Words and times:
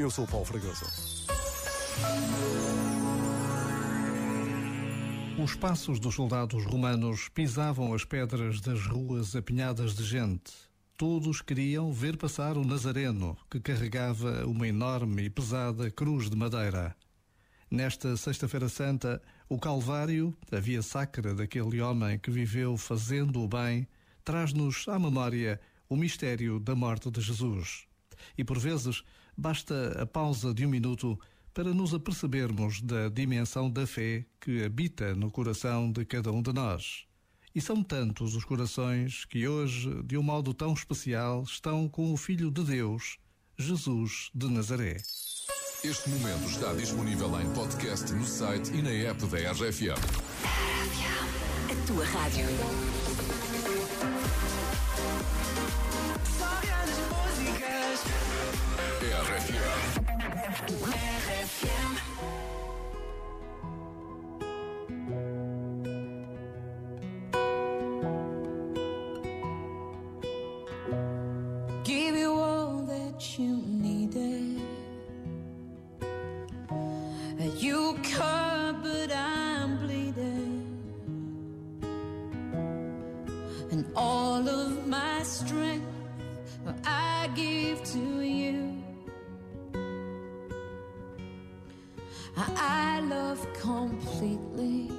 Eu 0.00 0.10
sou 0.10 0.24
o 0.24 0.26
Paulo 0.26 0.46
Fragoso. 0.46 0.86
Os 5.38 5.54
passos 5.54 6.00
dos 6.00 6.14
soldados 6.14 6.64
romanos 6.64 7.28
pisavam 7.28 7.92
as 7.92 8.02
pedras 8.02 8.62
das 8.62 8.80
ruas 8.86 9.36
apinhadas 9.36 9.94
de 9.94 10.02
gente. 10.02 10.54
Todos 10.96 11.42
queriam 11.42 11.92
ver 11.92 12.16
passar 12.16 12.56
o 12.56 12.64
Nazareno, 12.64 13.36
que 13.50 13.60
carregava 13.60 14.46
uma 14.46 14.66
enorme 14.66 15.24
e 15.24 15.28
pesada 15.28 15.90
cruz 15.90 16.30
de 16.30 16.36
madeira. 16.36 16.96
Nesta 17.70 18.16
Sexta-feira 18.16 18.70
Santa, 18.70 19.20
o 19.50 19.58
Calvário, 19.58 20.34
a 20.50 20.58
via 20.58 20.80
sacra 20.80 21.34
daquele 21.34 21.78
homem 21.82 22.18
que 22.18 22.30
viveu 22.30 22.74
fazendo 22.78 23.42
o 23.42 23.46
bem, 23.46 23.86
traz-nos 24.24 24.88
à 24.88 24.98
memória 24.98 25.60
o 25.90 25.94
mistério 25.94 26.58
da 26.58 26.74
morte 26.74 27.10
de 27.10 27.20
Jesus. 27.20 27.89
E 28.36 28.44
por 28.44 28.58
vezes 28.58 29.02
basta 29.36 30.00
a 30.00 30.06
pausa 30.06 30.52
de 30.52 30.66
um 30.66 30.68
minuto 30.70 31.18
para 31.52 31.74
nos 31.74 31.92
apercebermos 31.94 32.80
da 32.80 33.08
dimensão 33.08 33.70
da 33.70 33.86
fé 33.86 34.24
que 34.40 34.64
habita 34.64 35.14
no 35.14 35.30
coração 35.30 35.90
de 35.90 36.04
cada 36.04 36.30
um 36.30 36.42
de 36.42 36.52
nós. 36.52 37.06
E 37.54 37.60
são 37.60 37.82
tantos 37.82 38.36
os 38.36 38.44
corações 38.44 39.24
que 39.24 39.48
hoje, 39.48 39.90
de 40.04 40.16
um 40.16 40.22
modo 40.22 40.54
tão 40.54 40.72
especial, 40.72 41.42
estão 41.42 41.88
com 41.88 42.12
o 42.12 42.16
Filho 42.16 42.50
de 42.50 42.62
Deus, 42.62 43.18
Jesus 43.58 44.30
de 44.32 44.48
Nazaré. 44.48 44.98
Este 45.82 46.10
momento 46.10 46.48
está 46.48 46.72
disponível 46.74 47.40
em 47.40 47.52
podcast 47.52 48.12
no 48.12 48.24
site 48.24 48.70
e 48.72 48.82
na 48.82 48.90
app 48.90 49.26
da 49.26 49.38
RFM. 49.50 49.98
A 51.70 51.86
tua 51.86 52.04
rádio. 52.04 52.99
You 77.60 77.98
cut, 78.02 78.82
but 78.82 79.12
I'm 79.14 79.76
bleeding. 79.76 80.64
And 83.70 83.84
all 83.94 84.48
of 84.48 84.86
my 84.86 85.22
strength 85.22 85.84
I 86.86 87.28
give 87.34 87.84
to 87.92 88.22
you. 88.22 88.82
I 92.34 93.00
love 93.00 93.46
completely. 93.52 94.90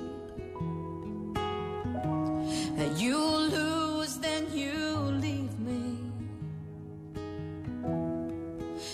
And 2.77 2.95
you 2.99 3.17
lose, 3.17 4.17
then 4.17 4.45
you 4.53 4.75
leave 5.25 5.57
me. 5.59 5.97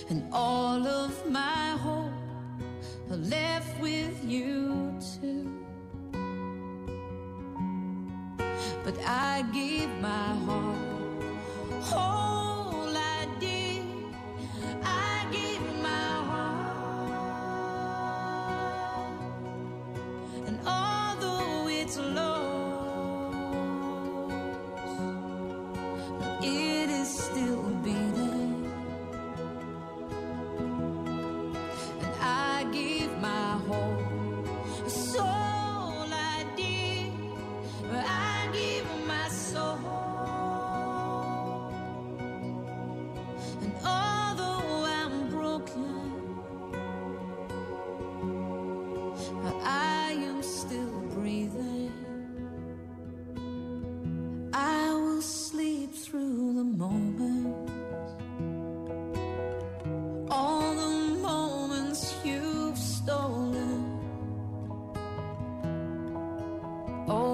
And 0.10 0.24
all 0.32 0.88
of 0.88 1.30
my 1.30 1.57
left 3.18 3.80
with 3.82 4.24
you 4.24 4.94
too. 5.22 5.52
But 8.84 8.96
I 9.06 9.44
give 9.54 9.90
my 10.02 10.36
heart. 10.46 10.78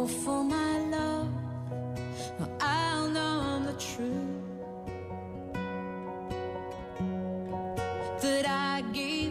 For 0.05 0.43
my 0.43 0.79
love, 0.79 1.29
I'll 2.59 3.07
know 3.07 3.63
the 3.65 3.71
truth 3.79 4.43
that 8.21 8.45
I 8.45 8.81
gave 8.91 9.22